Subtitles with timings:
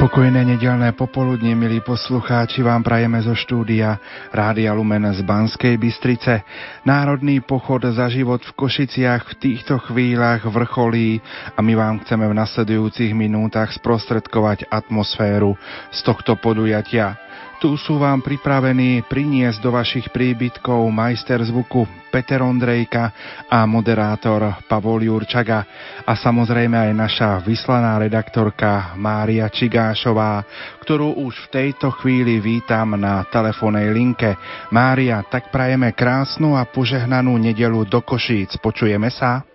[0.00, 4.00] Pokojné nedelné popoludne, milí poslucháči, vám prajeme zo štúdia
[4.32, 6.40] Rádia Lumen z Banskej Bystrice.
[6.88, 11.20] Národný pochod za život v Košiciach v týchto chvíľach vrcholí
[11.52, 15.60] a my vám chceme v nasledujúcich minútach sprostredkovať atmosféru
[15.92, 17.20] z tohto podujatia.
[17.60, 23.12] Tu sú vám pripravení priniesť do vašich príbytkov majster zvuku Peter Ondrejka
[23.52, 25.68] a moderátor Pavol Jurčaga
[26.08, 30.40] a samozrejme aj naša vyslaná redaktorka Mária Čigášová,
[30.80, 34.40] ktorú už v tejto chvíli vítam na telefónnej linke.
[34.72, 38.56] Mária, tak prajeme krásnu a požehnanú nedelu do Košíc.
[38.56, 39.49] Počujeme sa?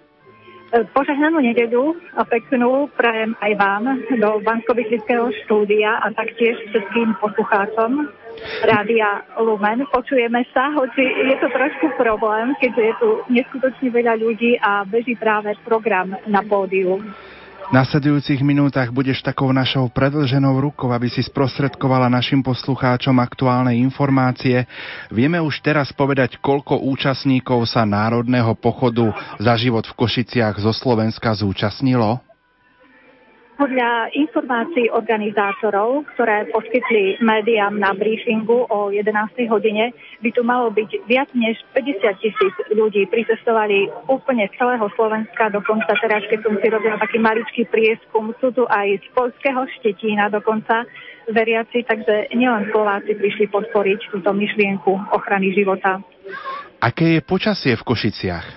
[0.76, 3.84] Požehnanú nedeľu a peknú prajem aj vám
[4.20, 4.76] do bansko
[5.45, 8.12] štúdia a taktiež všetkým poslucháčom
[8.67, 9.88] Rádia Lumen.
[9.88, 15.16] Počujeme sa, hoci je to trošku problém, keďže je tu neskutočne veľa ľudí a beží
[15.16, 17.00] práve program na pódiu.
[17.73, 24.69] Nasledujúcich minútach budeš takou našou predlženou rukou, aby si sprostredkovala našim poslucháčom aktuálne informácie.
[25.09, 29.09] Vieme už teraz povedať, koľko účastníkov sa Národného pochodu
[29.41, 32.21] za život v Košiciach zo Slovenska zúčastnilo?
[33.55, 39.16] Podľa informácií organizátorov, ktoré poskytli médiám na briefingu o 11.
[39.48, 43.08] hodine, by tu malo byť viac než 50 tisíc ľudí.
[43.08, 48.52] Pricestovali úplne z celého Slovenska, dokonca teraz, keď som si robila taký maličký prieskum, sú
[48.52, 50.83] tu aj z polského štetína dokonca
[51.32, 56.04] veriaci, takže nielen Slováci prišli podporiť túto myšlienku ochrany života.
[56.83, 58.48] Aké je počasie v Košiciach?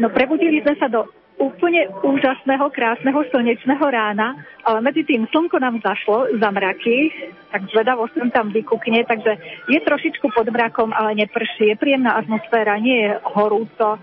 [0.00, 5.82] No prebudili sme sa do úplne úžasného, krásneho slnečného rána, ale medzi tým slnko nám
[5.82, 7.10] zašlo za mraky,
[7.50, 12.78] tak zvedavo som tam vykúkne, takže je trošičku pod mrakom, ale neprší, je príjemná atmosféra,
[12.78, 13.98] nie je horúco,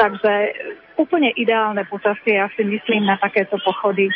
[0.00, 0.32] takže
[0.96, 4.08] úplne ideálne počasie, ja si myslím, na takéto pochody.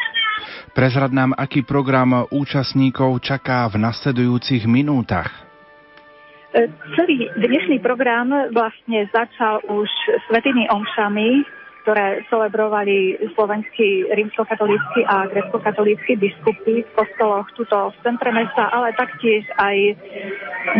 [0.73, 5.49] Prezrad nám, aký program účastníkov čaká v nasledujúcich minútach.
[6.55, 9.91] E, celý dnešný program vlastne začal už
[10.31, 11.58] svetými omšami,
[11.89, 19.49] ktoré celebrovali slovenskí rímskokatolícky a grecko-katolícky biskupy v kostoloch tuto v centre mesta, ale taktiež
[19.57, 19.97] aj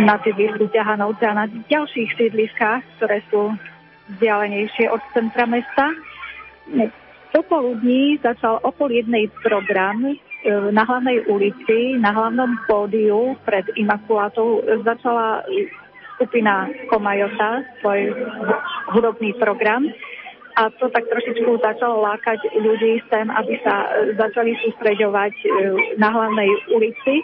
[0.05, 3.57] na sídlisku Ťahanovce a na ďalších sídliskách, ktoré sú
[4.13, 5.97] vzdialenejšie od centra mesta.
[7.33, 10.13] Popoludní začal o pol jednej program e,
[10.69, 15.41] na hlavnej ulici, na hlavnom pódiu pred Imakulátou začala
[16.21, 18.13] skupina Komajota svoj
[18.93, 19.89] hudobný program
[20.59, 25.47] a to tak trošičku začalo lákať ľudí sem, aby sa e, začali sústreďovať e,
[25.95, 27.23] na hlavnej ulici.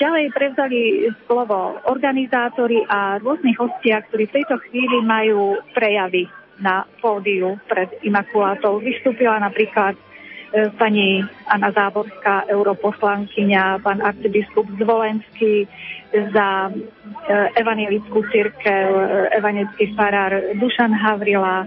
[0.00, 0.80] ďalej prevzali
[1.28, 6.24] slovo organizátori a rôznych hostia, ktorí v tejto chvíli majú prejavy
[6.64, 8.80] na pódiu pred Imakulátou.
[8.80, 9.98] Vystúpila napríklad
[10.78, 11.18] pani
[11.50, 15.66] Anna Záborská, europoslankyňa, pán arcibiskup Zvolenský
[16.30, 16.70] za
[17.58, 18.86] evangelickú církev,
[19.34, 21.66] evangelický farár Dušan Havrila,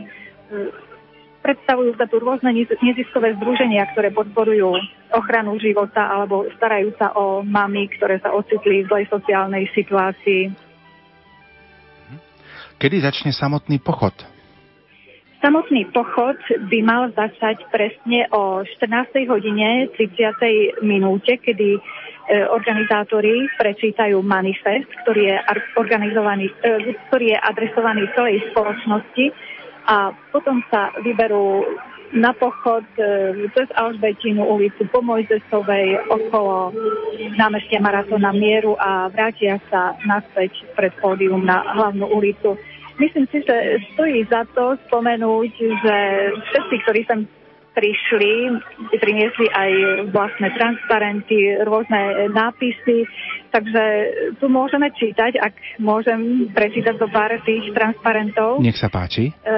[1.47, 2.51] predstavujú sa tu rôzne
[2.83, 4.75] neziskové združenia, ktoré podporujú
[5.15, 10.51] ochranu života alebo starajú sa o mamy, ktoré sa ocitli v zlej sociálnej situácii.
[12.77, 14.13] Kedy začne samotný pochod?
[15.37, 19.29] Samotný pochod by mal začať presne o 14.
[19.29, 20.81] hodine 30.
[20.81, 21.79] minúte, kedy e,
[22.49, 25.37] organizátori prečítajú manifest, ktorý je,
[25.77, 29.25] organizovaný, e, ktorý je adresovaný celej spoločnosti
[29.87, 31.63] a potom sa vyberú
[32.15, 33.03] na pochod e,
[33.51, 36.71] cez Alžbetinu ulicu po Mojzesovej okolo
[37.35, 42.55] námestia Maratona Mieru a vrátia sa naspäť pred pódium na hlavnú ulicu.
[42.97, 45.51] Myslím si, že stojí za to spomenúť,
[45.83, 45.97] že
[46.31, 47.19] všetci, ktorí sem
[47.77, 48.57] prišli,
[48.97, 49.71] priniesli aj
[50.09, 53.05] vlastné transparenty, rôzne nápisy,
[53.53, 53.83] takže
[54.41, 58.65] tu môžeme čítať, ak môžem prečítať do pár tých transparentov.
[58.65, 59.29] Nech sa páči.
[59.29, 59.53] E,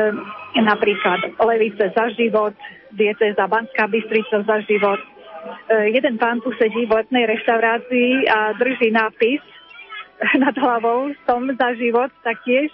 [0.60, 2.52] napríklad Levice za život,
[2.92, 5.00] za Banská Bystrica za život.
[5.00, 9.40] E, jeden pán tu sedí v letnej reštaurácii a drží nápis
[10.44, 12.68] nad hlavou som za život taktiež.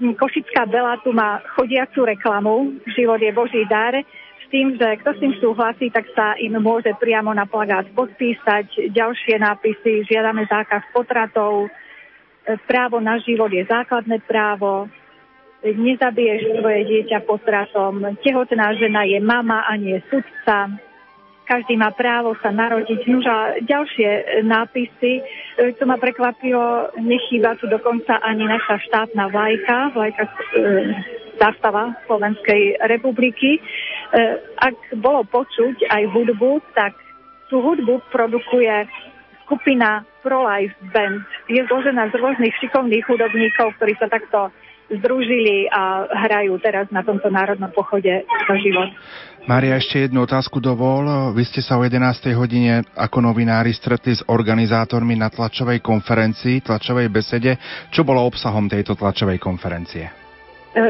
[0.00, 3.92] Košická Bela tu má chodiacu reklamu, život je Boží dar
[4.50, 8.90] tým, že kto s tým súhlasí, tak sa im môže priamo na plagát podpísať.
[8.90, 11.70] Ďalšie nápisy, žiadame zákaz potratov,
[12.66, 14.90] právo na život je základné právo,
[15.62, 20.72] nezabiješ svoje dieťa potratom, tehotná žena je mama a nie sudca,
[21.50, 23.00] každý má právo sa narodiť.
[23.10, 25.22] Nuž a ďalšie nápisy, e,
[25.74, 30.32] to ma prekvapilo, nechýba tu dokonca ani naša štátna vlajka, vlajka e,
[31.42, 33.58] zástava Slovenskej republiky.
[34.10, 34.20] E,
[34.58, 36.98] ak bolo počuť aj hudbu, tak
[37.46, 38.86] tú hudbu produkuje
[39.46, 41.26] skupina Pro-Life Band.
[41.50, 44.54] Je zložená z rôznych šikovných hudobníkov, ktorí sa takto
[44.90, 48.90] združili a hrajú teraz na tomto národnom pochode za život.
[49.46, 51.32] Mária, ešte jednu otázku dovol.
[51.32, 52.34] Vy ste sa o 11.
[52.34, 57.56] hodine ako novinári stretli s organizátormi na tlačovej konferencii, tlačovej besede.
[57.94, 60.10] Čo bolo obsahom tejto tlačovej konferencie?
[60.74, 60.82] E,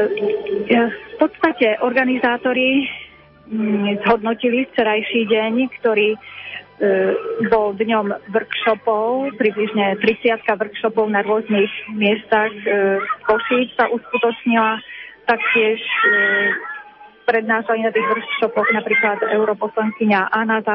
[0.89, 2.85] v podstate organizátori
[4.07, 6.15] zhodnotili včerajší deň, ktorý
[6.81, 7.13] E,
[7.53, 14.81] bol dňom workshopov, približne 30 workshopov na rôznych miestach e, Košíc sa uskutočnila.
[15.29, 16.01] Taktiež e,
[17.29, 20.65] prednášali na tých workshopoch napríklad europoslankyňa Anna,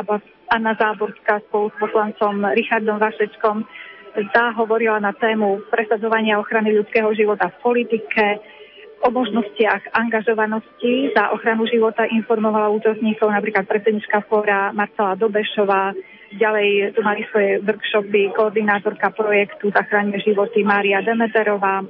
[0.46, 3.67] Anna Záborská spolu s poslancom Richardom Vašečkom.
[4.31, 8.38] Tá hovorila na tému presadzovania ochrany ľudského života v politike,
[9.02, 15.93] o možnostiach angažovanosti za ochranu života informovala účastníkov napríklad predsednička fóra Marcela Dobešová,
[16.34, 21.84] ďalej tu mali svoje workshopy koordinátorka projektu Zachráňme životy Mária Demeterová,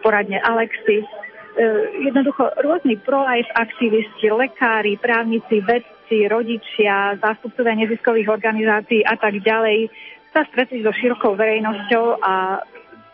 [0.00, 1.64] poradne Alexis, e,
[2.10, 9.90] jednoducho rôzni pro-life aktivisti, lekári, právnici, vedci, rodičia, zástupcovia neziskových organizácií a tak ďalej
[10.36, 12.60] sa stretli so širokou verejnosťou a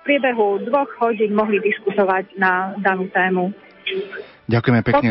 [0.03, 3.55] priebehu dvoch hodín mohli diskutovať na danú tému.
[4.51, 5.11] Ďakujeme pekne.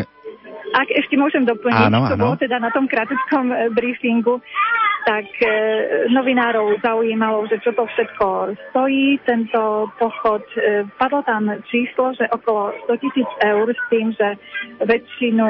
[0.72, 4.40] Ak ešte môžem doplniť, áno, čo bolo teda na tom krátkom e, briefingu,
[5.04, 5.48] tak e,
[6.08, 10.40] novinárov zaujímalo, že čo to všetko stojí, tento pochod.
[10.56, 14.28] E, padlo tam číslo, že okolo 100 tisíc eur s tým, že
[14.80, 15.48] väčšinu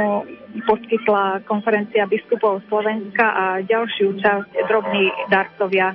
[0.67, 5.95] poskytla konferencia biskupov Slovenska a ďalšiu časť drobní darcovia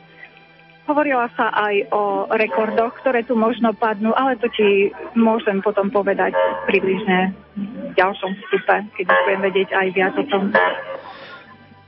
[0.88, 6.32] Hovorila sa aj o rekordoch, ktoré tu možno padnú, ale to ti môžem potom povedať
[6.64, 10.48] približne v ďalšom vstupe, keď budem vedieť aj viac o tom.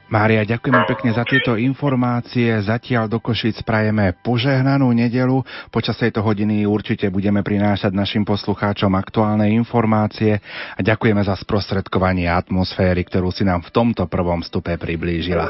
[0.10, 2.50] Mária, ďakujeme pekne za tieto informácie.
[2.66, 5.46] Zatiaľ do Košic prajeme požehnanú nedelu.
[5.70, 10.42] Počas tejto hodiny určite budeme prinášať našim poslucháčom aktuálne informácie
[10.74, 15.46] a ďakujeme za sprostredkovanie atmosféry, ktorú si nám v tomto prvom vstupe priblížila.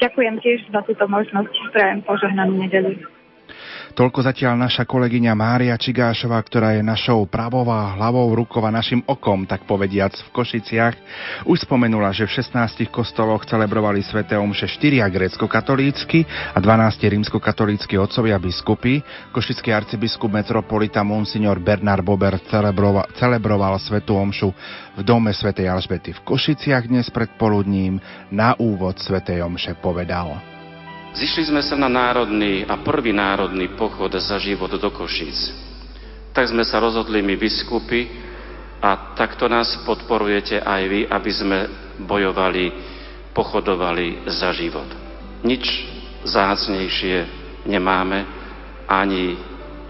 [0.00, 1.52] Ďakujem tiež za túto možnosť.
[1.76, 2.96] Prajem požehnanú nedelu.
[3.90, 9.42] Toľko zatiaľ naša kolegyňa Mária Čigášová, ktorá je našou pravová hlavou rukou a našim okom,
[9.50, 10.94] tak povediac, v Košiciach.
[11.42, 16.22] Už spomenula, že v 16 kostoloch celebrovali sväté omše 4 grécko-katolícky
[16.54, 19.02] a 12 rímsko-katolícky otcovia biskupy.
[19.34, 24.54] Košický arcibiskup metropolita Monsignor Bernard Bober celebroval, celebroval svetú omšu
[24.94, 27.98] v dome svätej Alžbety v Košiciach dnes predpoludním.
[28.30, 30.49] Na úvod svätej omše povedal.
[31.10, 35.50] Zišli sme sa na národný a prvý národný pochod za život do Košíc.
[36.30, 38.06] Tak sme sa rozhodli my biskupy
[38.78, 41.58] a takto nás podporujete aj vy, aby sme
[42.06, 42.70] bojovali,
[43.34, 44.86] pochodovali za život.
[45.42, 45.66] Nič
[46.22, 47.26] zácnejšie
[47.66, 48.24] nemáme,
[48.86, 49.34] ani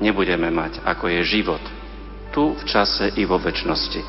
[0.00, 1.62] nebudeme mať, ako je život.
[2.32, 4.00] Tu v čase i vo väčšnosti.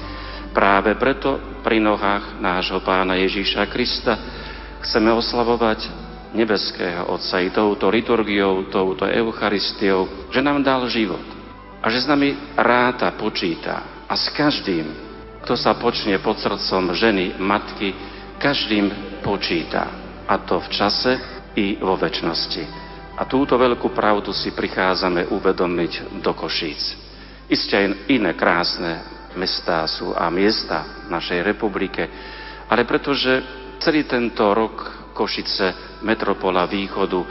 [0.55, 4.15] Práve preto pri nohách nášho pána Ježíša Krista
[4.79, 11.23] chceme oslavovať nebeského Otca i touto liturgiou, touto Eucharistiou, že nám dal život
[11.81, 14.85] a že s nami ráta, počíta a s každým,
[15.41, 17.91] kto sa počne pod srdcom ženy, matky,
[18.37, 19.89] každým počíta.
[20.29, 21.11] A to v čase
[21.57, 22.63] i vo väčšnosti.
[23.17, 26.95] A túto veľkú pravdu si prichádzame uvedomiť do Košíc.
[27.51, 29.03] Isté aj iné krásne
[29.35, 32.07] mestá sú a miesta v našej republike,
[32.71, 33.43] ale pretože
[33.83, 37.21] celý tento rok Košice, metropola východu,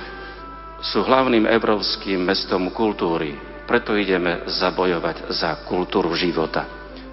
[0.81, 3.37] sú hlavným európskym mestom kultúry.
[3.69, 6.67] Preto ideme zabojovať za kultúru života.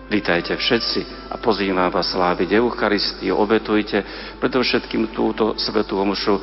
[0.08, 4.08] Vítajte všetci a pozývam vás sláviť Eucharistiu, obetujte
[4.40, 6.40] predovšetkým túto svetú omšu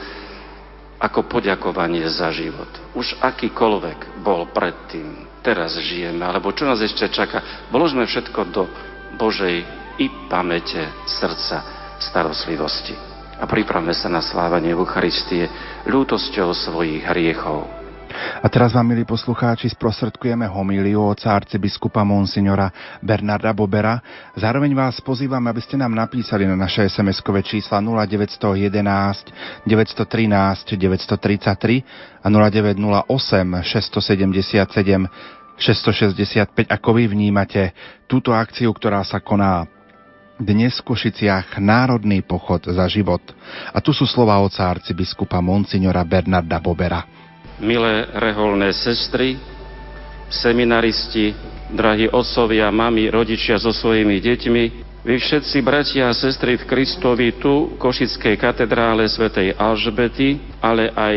[1.00, 2.68] ako poďakovanie za život.
[2.92, 8.68] Už akýkoľvek bol predtým, teraz žijeme, alebo čo nás ešte čaká, vložme všetko do
[9.16, 9.64] Božej
[9.96, 11.64] i pamäte srdca
[12.04, 13.13] starostlivosti
[13.44, 15.52] a pripravme sa na slávanie Eucharistie
[15.84, 17.68] ľútosťou svojich hriechov.
[18.40, 22.72] A teraz vám, milí poslucháči, sprostredkujeme homíliu oca arcibiskupa Monsignora
[23.04, 24.00] Bernarda Bobera.
[24.32, 32.26] Zároveň vás pozývam, aby ste nám napísali na naše SMS-kové čísla 0911 913 933 a
[32.32, 33.04] 0908
[33.60, 35.04] 677
[35.54, 37.76] 665, ako vy vnímate
[38.08, 39.68] túto akciu, ktorá sa koná
[40.38, 43.22] dnes v Košiciach Národný pochod za život.
[43.70, 47.24] A tu sú slova oca arcibiskupa Monsignora Bernarda Bobera
[47.62, 49.38] milé reholné sestry,
[50.26, 51.34] seminaristi,
[51.70, 54.64] drahí otcovia, mami, rodičia so svojimi deťmi,
[55.04, 61.16] vy všetci bratia a sestry v Kristovi tu, v Košickej katedrále svätej Alžbety, ale aj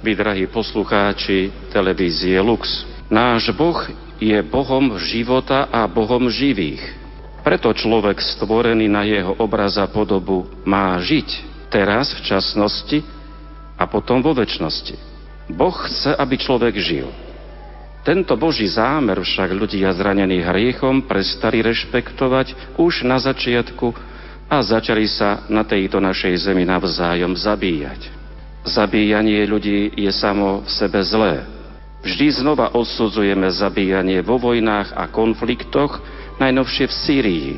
[0.00, 2.88] vy, drahí poslucháči televízie Lux.
[3.12, 3.76] Náš Boh
[4.16, 7.05] je Bohom života a Bohom živých.
[7.46, 12.98] Preto človek stvorený na jeho obraz a podobu má žiť teraz v časnosti
[13.78, 14.98] a potom vo väčšnosti.
[15.54, 17.06] Boh chce, aby človek žil.
[18.02, 23.94] Tento Boží zámer však ľudia zranení hriechom prestali rešpektovať už na začiatku
[24.50, 28.10] a začali sa na tejto našej zemi navzájom zabíjať.
[28.66, 31.46] Zabíjanie ľudí je samo v sebe zlé.
[32.02, 36.02] Vždy znova odsudzujeme zabíjanie vo vojnách a konfliktoch,
[36.36, 37.50] najnovšie v Sýrii.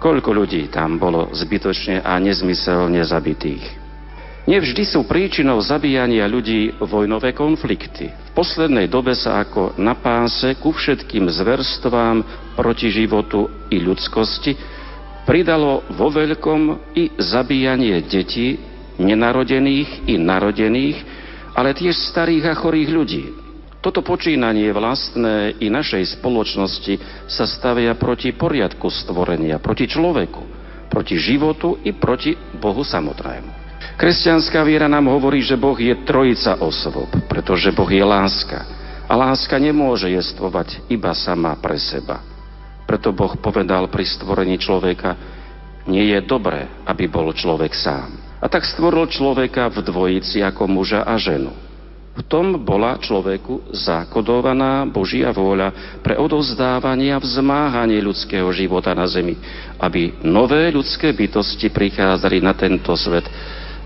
[0.00, 3.80] Koľko ľudí tam bolo zbytočne a nezmyselne zabitých.
[4.48, 8.08] Nevždy sú príčinou zabíjania ľudí vojnové konflikty.
[8.08, 12.24] V poslednej dobe sa ako na páse ku všetkým zverstvám
[12.56, 14.56] proti životu i ľudskosti
[15.28, 18.56] pridalo vo veľkom i zabíjanie detí,
[18.96, 20.98] nenarodených i narodených,
[21.54, 23.24] ale tiež starých a chorých ľudí.
[23.80, 30.42] Toto počínanie vlastné i našej spoločnosti sa stavia proti poriadku stvorenia, proti človeku,
[30.92, 33.56] proti životu i proti Bohu samotnému.
[33.96, 38.68] Kresťanská viera nám hovorí, že Boh je trojica osôb, pretože Boh je láska.
[39.08, 42.20] A láska nemôže jestvovať iba sama pre seba.
[42.84, 45.16] Preto Boh povedal pri stvorení človeka,
[45.88, 48.12] nie je dobré, aby bol človek sám.
[48.44, 51.69] A tak stvoril človeka v dvojici ako muža a ženu.
[52.10, 59.38] V tom bola človeku zakodovaná Božia vôľa pre odovzdávanie a vzmáhanie ľudského života na zemi,
[59.78, 63.30] aby nové ľudské bytosti prichádzali na tento svet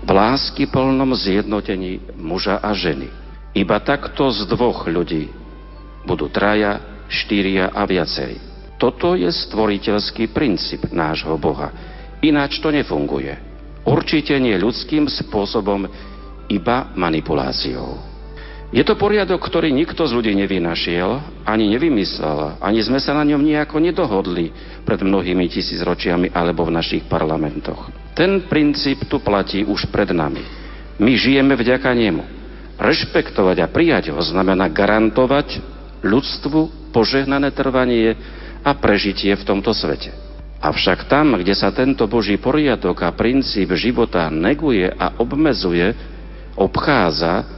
[0.01, 3.13] v lásky plnom zjednotení muža a ženy.
[3.53, 5.29] Iba takto z dvoch ľudí
[6.05, 8.37] budú traja, štyria a viacej.
[8.81, 11.71] Toto je stvoriteľský princíp nášho Boha.
[12.25, 13.37] Ináč to nefunguje.
[13.85, 15.85] Určite nie ľudským spôsobom,
[16.49, 18.14] iba manipuláciou.
[18.73, 23.45] Je to poriadok, ktorý nikto z ľudí nevynašiel, ani nevymyslel, ani sme sa na ňom
[23.45, 24.49] nejako nedohodli
[24.81, 27.93] pred mnohými tisícročiami alebo v našich parlamentoch.
[28.17, 30.41] Ten princíp tu platí už pred nami.
[30.97, 32.23] My žijeme vďaka nemu.
[32.75, 35.61] Rešpektovať a prijať ho znamená garantovať
[36.03, 38.17] ľudstvu požehnané trvanie
[38.65, 40.11] a prežitie v tomto svete.
[40.59, 45.93] Avšak tam, kde sa tento Boží poriadok a princíp života neguje a obmedzuje,
[46.57, 47.54] obchádza,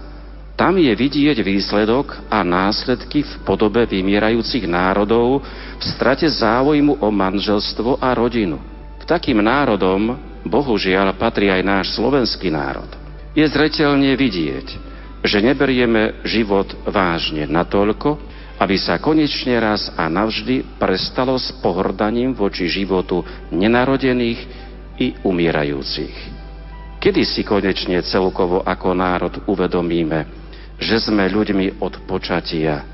[0.57, 5.45] tam je vidieť výsledok a následky v podobe vymierajúcich národov
[5.77, 8.57] v strate záujmu o manželstvo a rodinu.
[8.97, 12.89] K takým národom bohužiaľ patrí aj náš slovenský národ.
[13.37, 14.67] Je zretelne vidieť,
[15.21, 18.17] že neberieme život vážne natoľko,
[18.57, 23.21] aby sa konečne raz a navždy prestalo s pohrdaním voči životu
[23.53, 24.41] nenarodených
[24.97, 26.33] i umierajúcich.
[26.97, 30.46] Kedy si konečne celkovo ako národ uvedomíme,
[30.77, 32.85] že sme ľuďmi od počatia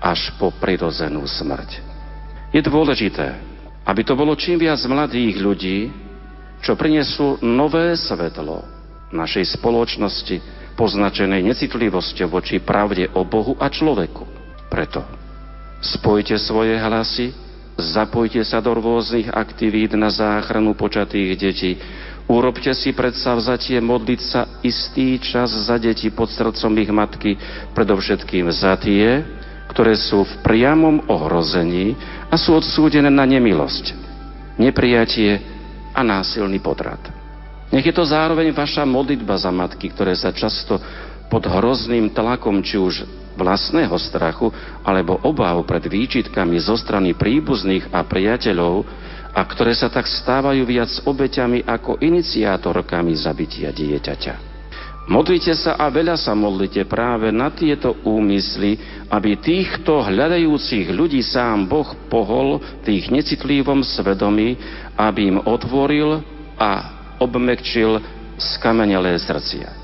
[0.00, 1.80] až po prirodzenú smrť.
[2.50, 3.36] Je dôležité,
[3.84, 5.78] aby to bolo čím viac mladých ľudí,
[6.60, 8.64] čo prinesú nové svetlo
[9.10, 10.36] našej spoločnosti
[10.76, 14.24] poznačenej necitlivosťou voči pravde o Bohu a človeku.
[14.68, 15.04] Preto
[15.80, 17.32] spojte svoje hlasy,
[17.80, 21.80] zapojte sa do rôznych aktivít na záchranu počatých detí,
[22.30, 27.30] urobte si vzatie modliť sa istý čas za deti pod srdcom ich matky,
[27.74, 29.26] predovšetkým za tie,
[29.74, 31.98] ktoré sú v priamom ohrození
[32.30, 33.94] a sú odsúdené na nemilosť,
[34.58, 35.42] neprijatie
[35.90, 37.02] a násilný potrat.
[37.70, 40.78] Nech je to zároveň vaša modlitba za matky, ktoré sa často
[41.30, 43.06] pod hrozným tlakom či už
[43.38, 44.50] vlastného strachu
[44.82, 48.82] alebo obav pred výčitkami zo strany príbuzných a priateľov
[49.30, 54.50] a ktoré sa tak stávajú viac obeťami ako iniciátorkami zabitia dieťaťa.
[55.10, 58.78] Modlite sa a veľa sa modlite práve na tieto úmysly,
[59.10, 64.54] aby týchto hľadajúcich ľudí sám Boh pohol v ich necitlivom svedomí,
[64.94, 66.22] aby im otvoril
[66.54, 66.70] a
[67.18, 67.98] obmekčil
[68.38, 69.80] skamenelé srdcia.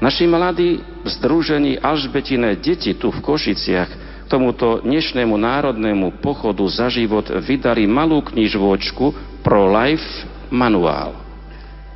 [0.00, 7.26] Naši mladí v združení Alžbetine deti tu v Košiciach tomuto dnešnému národnému pochodu za život
[7.42, 9.10] vydali malú knižvočku
[9.42, 10.06] Pro Life
[10.54, 11.18] Manuál.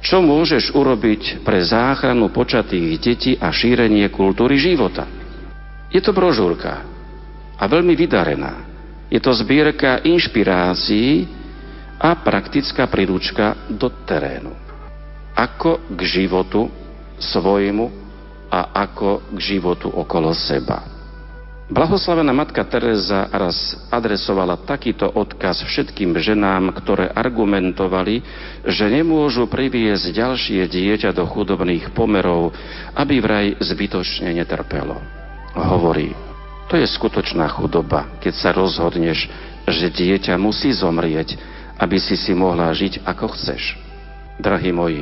[0.03, 5.07] Čo môžeš urobiť pre záchranu počatých detí a šírenie kultúry života?
[5.95, 6.83] Je to brožúrka
[7.55, 8.67] a veľmi vydarená.
[9.15, 11.31] Je to zbierka inšpirácií
[12.03, 14.51] a praktická príručka do terénu.
[15.39, 16.67] Ako k životu
[17.17, 17.87] svojmu
[18.51, 20.94] a ako k životu okolo seba.
[21.65, 23.57] Blahoslavená matka Teresa raz
[23.89, 28.21] adresovala takýto odkaz všetkým ženám, ktoré argumentovali,
[28.69, 32.53] že nemôžu priviesť ďalšie dieťa do chudobných pomerov,
[32.93, 35.01] aby vraj zbytočne netrpelo.
[35.57, 36.13] Hovorí,
[36.69, 39.25] to je skutočná chudoba, keď sa rozhodneš,
[39.65, 41.41] že dieťa musí zomrieť,
[41.81, 43.81] aby si si mohla žiť ako chceš.
[44.37, 45.01] Drahí moji,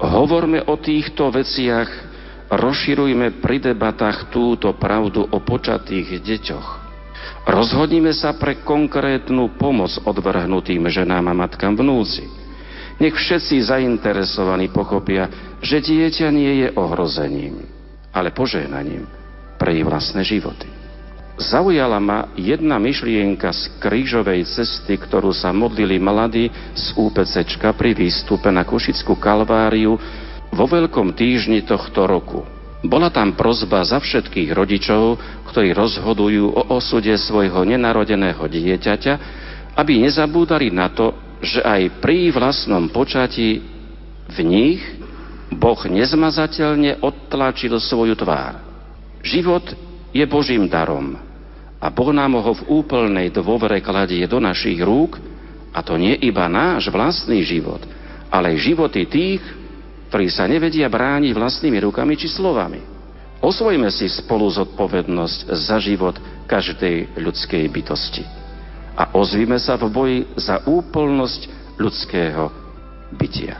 [0.00, 2.13] hovorme o týchto veciach
[2.54, 6.68] Rozširujme pri debatách túto pravdu o počatých deťoch.
[7.50, 12.24] Rozhodnime sa pre konkrétnu pomoc odvrhnutým ženám a matkám v núdzi.
[13.02, 15.26] Nech všetci zainteresovaní pochopia,
[15.58, 17.66] že dieťa nie je ohrozením,
[18.14, 19.10] ale požehnaním
[19.58, 20.70] pre ich vlastné životy.
[21.34, 26.46] Zaujala ma jedna myšlienka z krížovej cesty, ktorú sa modlili mladí
[26.78, 29.98] z UPCčka pri výstupe na Košickú kalváriu
[30.54, 32.46] vo Veľkom týždni tohto roku.
[32.86, 35.18] Bola tam prozba za všetkých rodičov,
[35.50, 39.14] ktorí rozhodujú o osude svojho nenarodeného dieťaťa,
[39.74, 41.10] aby nezabúdali na to,
[41.42, 43.60] že aj pri vlastnom počatí
[44.30, 44.80] v nich
[45.50, 48.62] Boh nezmazateľne odtlačil svoju tvár.
[49.24, 49.74] Život
[50.14, 51.18] je Božím darom
[51.80, 55.20] a Boh nám ho v úplnej dôvere kladie do našich rúk
[55.74, 57.82] a to nie iba náš vlastný život,
[58.30, 59.42] ale aj životy tých,
[60.14, 62.78] ktorí sa nevedia brániť vlastnými rukami či slovami.
[63.42, 66.14] Osvojme si spolu zodpovednosť za život
[66.46, 68.22] každej ľudskej bytosti.
[68.94, 72.46] A ozvíme sa v boji za úplnosť ľudského
[73.10, 73.58] bytia.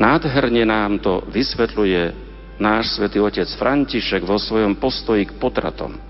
[0.00, 2.16] Nádherne nám to vysvetľuje
[2.56, 6.00] náš svätý otec František vo svojom postoji k potratom.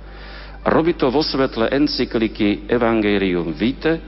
[0.71, 3.99] Robí to vo svetle encykliky Evangelium Vitae,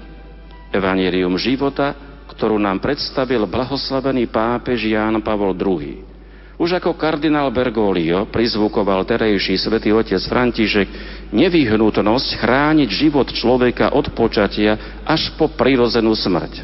[0.71, 6.13] Evangelium života, ktorú nám predstavil blahoslavený pápež Ján Pavol II.
[6.63, 10.89] Už ako kardinál Bergoglio prizvukoval terejší svätý otec František
[11.35, 16.63] nevyhnutnosť chrániť život človeka od počatia až po prirozenú smrť.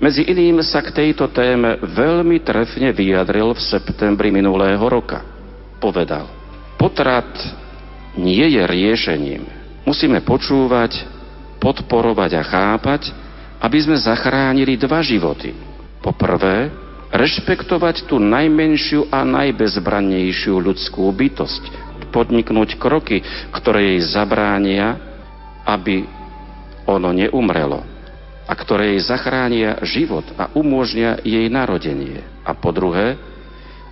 [0.00, 5.22] Medzi iným sa k tejto téme veľmi trefne vyjadril v septembri minulého roka.
[5.78, 6.24] Povedal,
[6.80, 7.28] potrat
[8.18, 9.42] nie je riešením.
[9.84, 11.04] Musíme počúvať,
[11.60, 13.23] podporovať a chápať,
[13.64, 15.56] aby sme zachránili dva životy.
[16.04, 16.68] Po prvé,
[17.08, 21.62] rešpektovať tú najmenšiu a najbezbrannejšiu ľudskú bytosť,
[22.12, 23.24] podniknúť kroky,
[23.56, 25.00] ktoré jej zabránia,
[25.64, 26.04] aby
[26.84, 27.80] ono neumrelo
[28.44, 32.20] a ktoré jej zachránia život a umožnia jej narodenie.
[32.44, 33.16] A po druhé,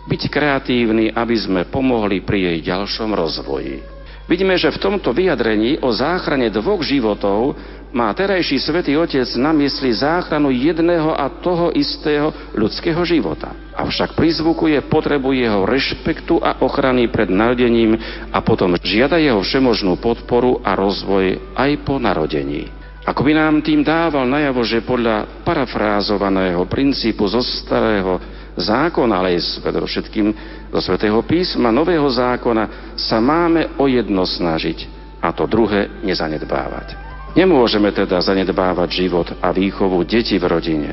[0.05, 3.81] byť kreatívny, aby sme pomohli pri jej ďalšom rozvoji.
[4.29, 7.57] Vidíme, že v tomto vyjadrení o záchrane dvoch životov
[7.93, 13.53] má terajší svätý Otec na mysli záchranu jedného a toho istého ľudského života.
[13.77, 17.97] Avšak prizvukuje potrebu jeho rešpektu a ochrany pred narodením
[18.33, 22.73] a potom žiada jeho všemožnú podporu a rozvoj aj po narodení.
[23.03, 28.23] Ako by nám tým dával najavo, že podľa parafrázovaného princípu zo starého
[28.55, 30.29] zákona, ale aj všetkým
[30.71, 34.87] zo svätého písma nového zákona sa máme o jedno snažiť
[35.19, 37.12] a to druhé nezanedbávať.
[37.33, 40.93] Nemôžeme teda zanedbávať život a výchovu detí v rodine.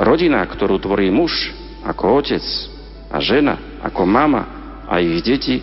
[0.00, 1.52] Rodina, ktorú tvorí muž
[1.84, 2.44] ako otec
[3.12, 4.42] a žena ako mama
[4.88, 5.60] a ich deti,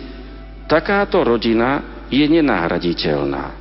[0.70, 3.58] takáto rodina je nenahraditeľná.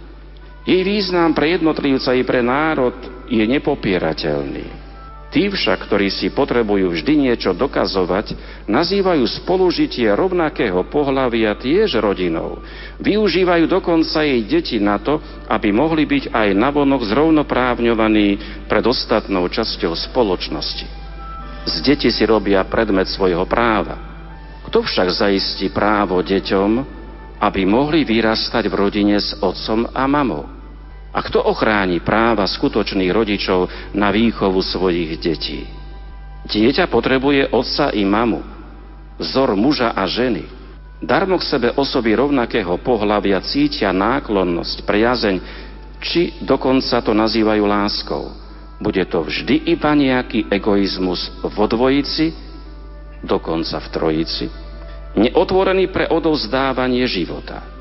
[0.64, 2.96] Jej význam pre jednotlivca i pre národ
[3.28, 4.83] je nepopierateľný.
[5.34, 8.38] Tí však, ktorí si potrebujú vždy niečo dokazovať,
[8.70, 12.62] nazývajú spolužitie rovnakého pohľavia tiež rodinou.
[13.02, 15.18] Využívajú dokonca jej deti na to,
[15.50, 18.38] aby mohli byť aj navonok zrovnoprávňovaní
[18.70, 20.86] pred ostatnou časťou spoločnosti.
[21.66, 23.98] Z deti si robia predmet svojho práva.
[24.70, 26.72] Kto však zaistí právo deťom,
[27.42, 30.63] aby mohli vyrastať v rodine s otcom a mamou?
[31.14, 35.70] A kto ochráni práva skutočných rodičov na výchovu svojich detí?
[36.50, 38.42] Dieťa potrebuje otca i mamu,
[39.22, 40.44] vzor muža a ženy.
[41.04, 45.36] Darmo k sebe osoby rovnakého pohľavia cítia náklonnosť, priazeň,
[46.04, 48.34] či dokonca to nazývajú láskou.
[48.84, 52.36] Bude to vždy iba nejaký egoizmus vo dvojici,
[53.24, 54.46] dokonca v trojici.
[55.14, 57.73] neotvorený pre odovzdávanie života.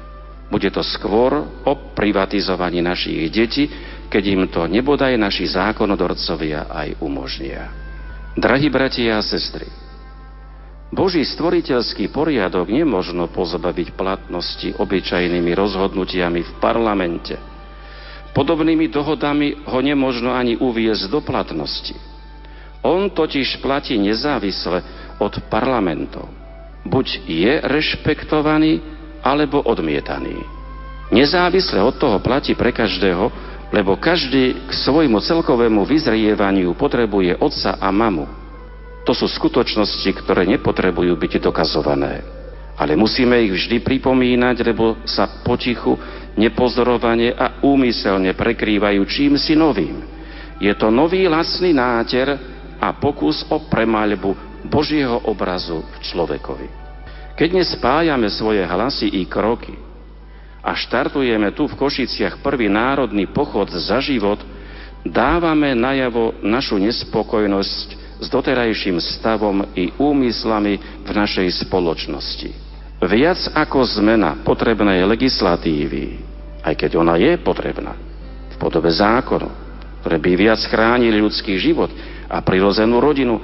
[0.53, 3.73] Bude to skôr o privatizovaní našich detí,
[4.13, 7.73] keď im to nebodaj naši zákonodorcovia aj umožnia.
[8.37, 9.65] Drahí bratia a sestry,
[10.93, 17.41] Boží stvoriteľský poriadok nemožno pozbaviť platnosti obyčajnými rozhodnutiami v parlamente.
[18.37, 21.97] Podobnými dohodami ho nemožno ani uviezť do platnosti.
[22.85, 24.85] On totiž platí nezávisle
[25.17, 26.29] od parlamentov.
[26.85, 28.85] Buď je rešpektovaný,
[29.23, 30.43] alebo odmietaný.
[31.15, 33.31] Nezávisle od toho platí pre každého,
[33.73, 38.29] lebo každý k svojmu celkovému vyzrievaniu potrebuje otca a mamu.
[39.09, 42.23] To sú skutočnosti, ktoré nepotrebujú byť dokazované.
[42.77, 45.97] Ale musíme ich vždy pripomínať, lebo sa potichu,
[46.37, 50.01] nepozorovane a úmyselne prekrývajú čím si novým.
[50.63, 52.33] Je to nový lasný náter
[52.81, 56.82] a pokus o premaľbu Božieho obrazu v človekovi.
[57.33, 59.73] Keď nespájame svoje hlasy i kroky
[60.61, 64.39] a štartujeme tu v Košiciach prvý národný pochod za život,
[65.03, 67.89] dávame najavo našu nespokojnosť
[68.23, 72.55] s doterajším stavom i úmyslami v našej spoločnosti.
[73.03, 76.23] Viac ako zmena potrebnej legislatívy,
[76.63, 77.99] aj keď ona je potrebná,
[78.55, 79.51] v podobe zákonu,
[80.07, 81.91] ktoré by viac chránili ľudský život
[82.31, 83.43] a prirozenú rodinu,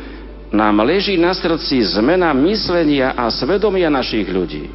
[0.48, 4.68] nám leží na srdci zmena myslenia a svedomia našich ľudí.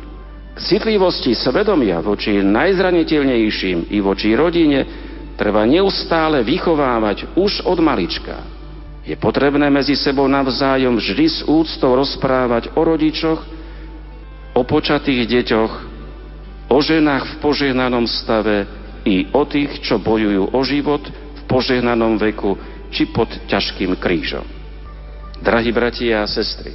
[0.54, 4.86] K citlivosti svedomia voči najzraniteľnejším i voči rodine
[5.34, 8.38] treba neustále vychovávať už od malička.
[9.04, 13.42] Je potrebné medzi sebou navzájom vždy s úctou rozprávať o rodičoch,
[14.54, 15.74] o počatých deťoch,
[16.70, 18.70] o ženách v požehnanom stave
[19.04, 22.56] i o tých, čo bojujú o život v požehnanom veku
[22.94, 24.63] či pod ťažkým krížom.
[25.44, 26.72] Drahí bratia a sestry,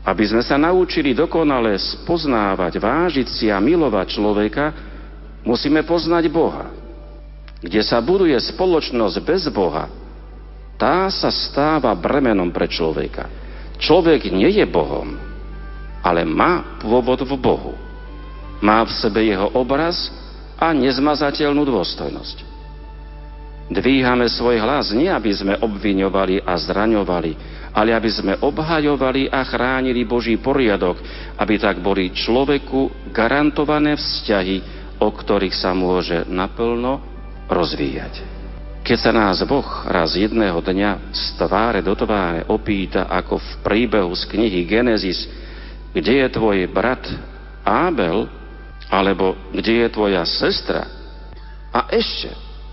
[0.00, 4.72] aby sme sa naučili dokonale spoznávať, vážiť si a milovať človeka,
[5.44, 6.72] musíme poznať Boha.
[7.60, 9.92] Kde sa buduje spoločnosť bez Boha,
[10.80, 13.28] tá sa stáva bremenom pre človeka.
[13.76, 15.18] Človek nie je Bohom,
[16.00, 17.76] ale má pôvod v Bohu.
[18.64, 20.08] Má v sebe jeho obraz
[20.56, 22.36] a nezmazateľnú dôstojnosť.
[23.68, 30.02] Dvíhame svoj hlas nie, aby sme obviňovali a zraňovali, ale aby sme obhajovali a chránili
[30.02, 30.98] Boží poriadok,
[31.38, 34.56] aby tak boli človeku garantované vzťahy,
[34.98, 36.98] o ktorých sa môže naplno
[37.46, 38.18] rozvíjať.
[38.82, 44.10] Keď sa nás Boh raz jedného dňa z tváre do tváre opýta, ako v príbehu
[44.18, 45.30] z knihy Genesis,
[45.94, 47.06] kde je tvoj brat
[47.62, 48.26] Ábel,
[48.90, 50.82] alebo kde je tvoja sestra,
[51.70, 52.32] a ešte,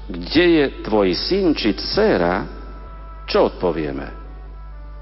[0.10, 2.48] kde je tvoj syn či dcera,
[3.30, 4.25] čo odpovieme?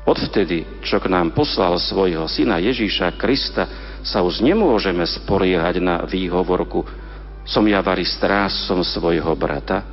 [0.04, 3.68] Odvtedy, čo k nám poslal svojho syna Ježíša Krista,
[4.04, 7.04] sa už nemôžeme spoliehať na výhovorku
[7.44, 9.84] som ja vari strážcom svojho brata,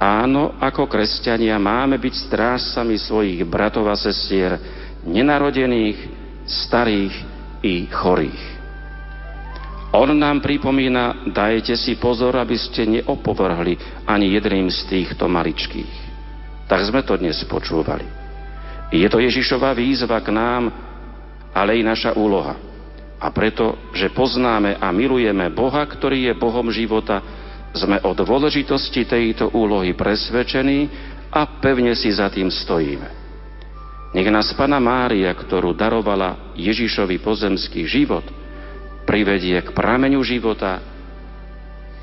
[0.00, 4.56] Áno, ako kresťania máme byť strážcami svojich bratov a sestier,
[5.04, 5.98] nenarodených,
[6.48, 7.12] starých
[7.60, 8.42] i chorých.
[9.92, 13.76] On nám pripomína, dajte si pozor, aby ste neopovrhli
[14.08, 15.92] ani jedným z týchto maličkých.
[16.64, 18.19] Tak sme to dnes počúvali.
[18.90, 20.70] Je to Ježišová výzva k nám,
[21.54, 22.58] ale i naša úloha.
[23.20, 27.22] A preto, že poznáme a milujeme Boha, ktorý je Bohom života,
[27.70, 30.90] sme o dôležitosti tejto úlohy presvedčení
[31.30, 33.20] a pevne si za tým stojíme.
[34.10, 38.26] Nech nás Pana Mária, ktorú darovala Ježišovi pozemský život,
[39.06, 40.82] privedie k prameňu života,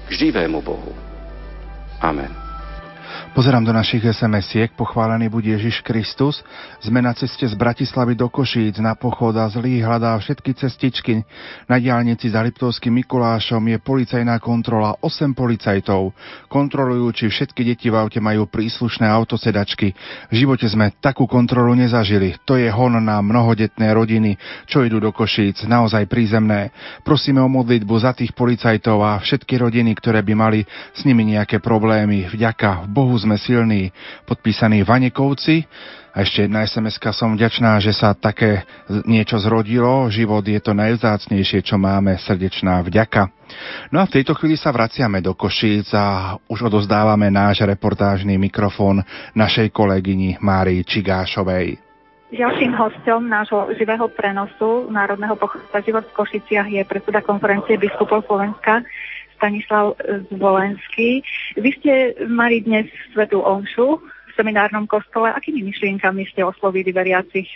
[0.07, 0.95] k živému Bohu.
[1.99, 2.46] Amen.
[3.35, 6.39] Pozerám do našich SMS-iek, pochválený bude Ježiš Kristus.
[6.79, 11.27] Sme na ceste z Bratislavy do Košíc na pochod a zlý hľadá všetky cestičky.
[11.67, 16.15] Na diálnici za Liptovským Mikulášom je policajná kontrola 8 policajtov.
[16.47, 19.91] Kontrolujú, či všetky deti v aute majú príslušné autosedačky.
[20.31, 22.39] V živote sme takú kontrolu nezažili.
[22.47, 24.39] To je hon na mnohodetné rodiny,
[24.71, 26.71] čo idú do Košíc, naozaj prízemné.
[27.03, 30.63] Prosíme o modlitbu za tých policajtov a všetky rodiny, ktoré by mali
[30.95, 32.31] s nimi nejaké problémy.
[32.31, 33.91] Vďaka Bohu sme silní.
[34.23, 35.67] Podpísaný Vanekovci.
[36.15, 38.65] A ešte jedna sms som vďačná, že sa také
[39.05, 40.07] niečo zrodilo.
[40.07, 42.15] Život je to najvzácnejšie, čo máme.
[42.17, 43.29] Srdečná vďaka.
[43.91, 49.03] No a v tejto chvíli sa vraciame do Košíc a už odozdávame náš reportážny mikrofón
[49.35, 51.83] našej kolegyni Márii Čigášovej.
[52.27, 58.83] Ďalším hostom nášho živého prenosu Národného pochodu život v Košiciach je predseda konferencie biskupov Slovenska
[59.37, 59.95] Stanislav
[60.33, 61.21] Zvolenský.
[61.55, 61.93] Vy ste
[62.25, 65.29] mali dnes Svetu Omšu v seminárnom kostole.
[65.29, 67.47] Akými myšlienkami ste oslovili veriacich?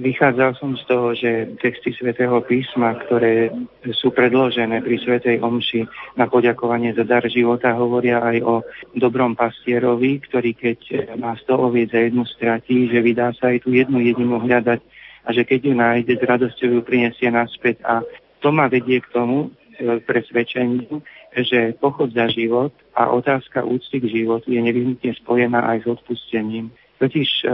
[0.00, 3.52] Vychádzal som z toho, že texty svätého písma, ktoré
[3.92, 5.84] sú predložené pri svätej omši
[6.16, 8.54] na poďakovanie za dar života, hovoria aj o
[8.96, 10.78] dobrom pastierovi, ktorý keď
[11.20, 14.80] má 100 oviec a jednu stratí, že vydá sa aj tú jednu jedinú hľadať
[15.26, 17.84] a že keď ju nájde, s radosťou ju prinesie naspäť.
[17.84, 18.00] A
[18.40, 21.04] to ma vedie k tomu e, presvedčeniu,
[21.36, 26.74] že pochod za život a otázka úcty k životu je nevyhnutne spojená aj s odpustením.
[26.98, 27.44] Totiž e,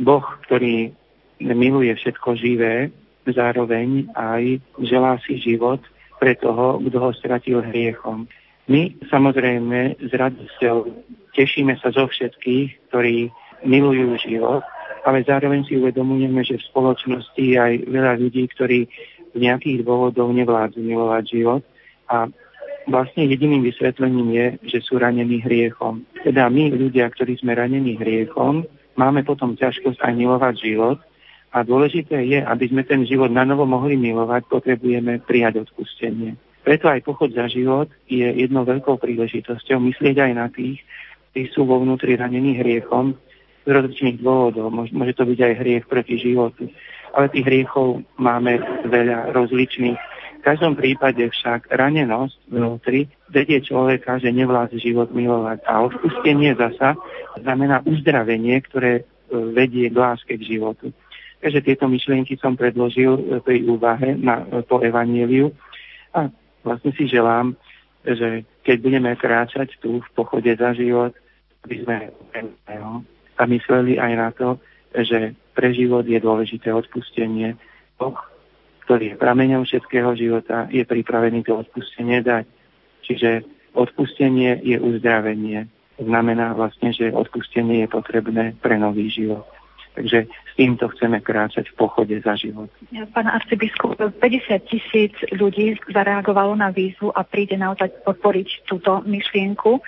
[0.00, 0.90] Boh, ktorý
[1.38, 2.90] miluje všetko živé,
[3.28, 5.84] zároveň aj želá si život
[6.18, 8.26] pre toho, kto ho stratil hriechom.
[8.68, 10.76] My samozrejme s radosťou
[11.36, 13.30] tešíme sa zo všetkých, ktorí
[13.64, 14.64] milujú život,
[15.06, 18.90] ale zároveň si uvedomujeme, že v spoločnosti je aj veľa ľudí, ktorí
[19.32, 21.62] z nejakých dôvodov nevládzu milovať život
[22.10, 22.26] a
[22.88, 26.02] vlastne jediným vysvetlením je, že sú ranení hriechom.
[26.24, 28.64] Teda my, ľudia, ktorí sme ranení hriechom,
[28.96, 30.98] máme potom ťažkosť aj milovať život
[31.52, 36.34] a dôležité je, aby sme ten život na novo mohli milovať, potrebujeme prijať odpustenie.
[36.66, 40.82] Preto aj pochod za život je jednou veľkou príležitosťou myslieť aj na tých,
[41.32, 43.14] ktorí sú vo vnútri ranení hriechom
[43.64, 44.68] z rozličných dôvodov.
[44.74, 46.68] Môže to byť aj hriech proti životu.
[47.16, 49.96] Ale tých hriechov máme veľa rozličných.
[50.38, 55.66] V každom prípade však ranenosť vnútri vedie človeka, že nevládze život milovať.
[55.66, 56.94] A odpustenie zasa
[57.36, 59.04] znamená uzdravenie, ktoré e,
[59.52, 60.94] vedie k láske k životu.
[61.38, 65.50] Takže tieto myšlienky som predložil e, pri úvahe na, e, po evaníliu
[66.14, 66.30] a
[66.62, 67.58] vlastne si želám,
[68.06, 71.12] že keď budeme kráčať tu v pochode za život,
[71.66, 71.96] aby sme
[73.38, 74.58] a mysleli aj na to,
[74.94, 77.54] že pre život je dôležité odpustenie.
[77.98, 78.18] Boh,
[78.88, 82.48] ktorý je prameňom všetkého života, je pripravený to odpustenie dať.
[83.04, 83.44] Čiže
[83.76, 85.68] odpustenie je uzdravenie.
[86.00, 89.44] Znamená vlastne, že odpustenie je potrebné pre nový život.
[89.92, 92.72] Takže s týmto chceme kráčať v pochode za život.
[93.12, 94.24] Pán arcibiskup, 50
[94.72, 99.80] tisíc ľudí zareagovalo na výzvu a príde naozaj podporiť túto myšlienku e,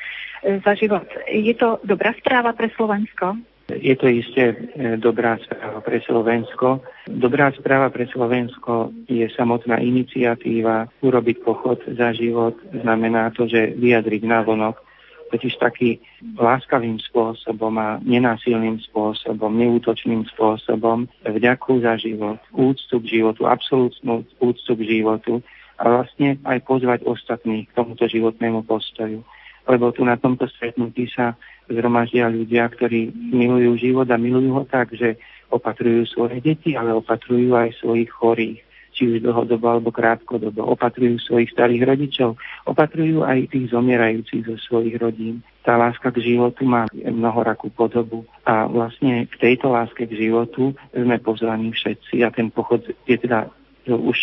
[0.61, 1.09] za život.
[1.25, 3.39] Je to dobrá správa pre Slovensko?
[3.79, 4.57] Je to isté e,
[4.99, 6.83] dobrá správa pre Slovensko.
[7.07, 12.59] Dobrá správa pre Slovensko je samotná iniciatíva urobiť pochod za život.
[12.75, 14.83] Znamená to, že vyjadriť návonok
[15.31, 16.03] totiž taký
[16.35, 24.73] láskavým spôsobom a nenásilným spôsobom, neútočným spôsobom vďaku za život, úctu k životu, absolútnu úctu
[24.75, 25.39] k životu
[25.79, 29.23] a vlastne aj pozvať ostatných k tomuto životnému postoju.
[29.71, 31.39] Lebo tu na tomto stretnutí sa
[31.71, 35.15] zhromaždia ľudia, ktorí milujú život a milujú ho tak, že
[35.47, 38.59] opatrujú svoje deti, ale opatrujú aj svojich chorých
[38.91, 40.67] či už dlhodobo alebo krátkodobo.
[40.67, 42.35] Opatrujú svojich starých rodičov,
[42.67, 45.47] opatrujú aj tých zomierajúcich zo svojich rodín.
[45.63, 51.17] Tá láska k životu má mnohorakú podobu a vlastne k tejto láske k životu sme
[51.23, 53.47] pozvaní všetci a ten pochod je teda
[53.89, 54.19] už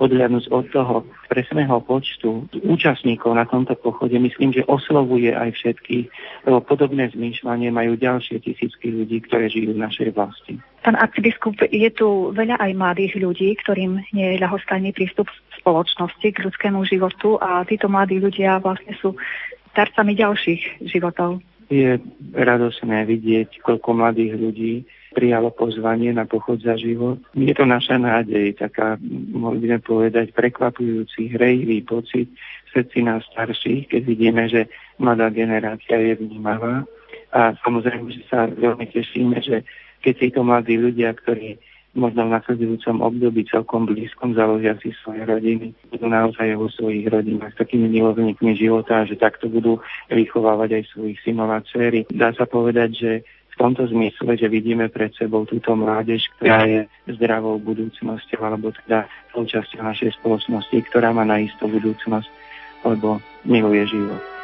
[0.00, 0.94] odhľadnúť od toho
[1.28, 6.06] presného počtu účastníkov na tomto pochode, myslím, že oslovuje aj všetkých,
[6.48, 10.58] lebo podobné zmýšľanie majú ďalšie tisícky ľudí, ktoré žijú v našej vlasti.
[10.82, 15.30] Pán arcibiskup, je tu veľa aj mladých ľudí, ktorým nie je ľahostajný prístup
[15.62, 19.14] spoločnosti k ľudskému životu a títo mladí ľudia vlastne sú
[19.72, 21.38] starcami ďalších životov.
[21.70, 21.96] Je
[22.34, 24.74] radosné vidieť, koľko mladých ľudí
[25.12, 27.20] prijalo pozvanie na pochod za život.
[27.36, 28.96] Je to naša nádej, taká,
[29.32, 36.00] mohli by povedať, prekvapujúci, hrejivý pocit v srdci nás starších, keď vidíme, že mladá generácia
[36.00, 36.88] je vnímavá.
[37.32, 39.64] A samozrejme, že sa veľmi tešíme, že
[40.00, 41.56] keď títo mladí ľudia, ktorí
[41.92, 47.52] možno v nasledujúcom období celkom blízkom založia si svoje rodiny, budú naozaj vo svojich rodinách
[47.52, 49.76] s takými milovníkmi života, že takto budú
[50.08, 52.08] vychovávať aj svojich synov a dcery.
[52.08, 53.12] Dá sa povedať, že
[53.52, 56.80] v tomto zmysle, že vidíme pred sebou túto mládež, ktorá je
[57.12, 59.04] zdravou budúcnosťou, alebo teda
[59.36, 62.28] súčasťou našej spoločnosti, ktorá má na istú budúcnosť,
[62.88, 64.41] lebo miluje život.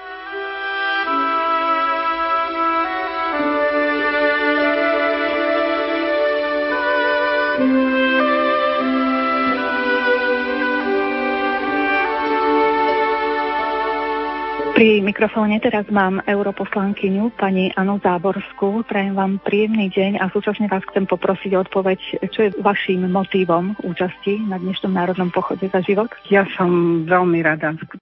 [15.19, 18.87] Mikrofóne teraz mám europoslankyňu pani Anu Záborskú.
[18.87, 21.99] Prajem vám príjemný deň a súčasne vás chcem poprosiť o odpoveď,
[22.31, 26.07] čo je vašim motívom účasti na dnešnom národnom pochode za život.
[26.31, 27.75] Ja som veľmi rada